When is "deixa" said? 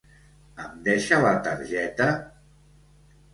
0.87-1.19